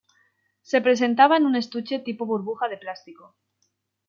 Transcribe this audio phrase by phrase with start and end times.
[0.63, 3.35] Se presentaba en un estuche tipo burbuja de plástico.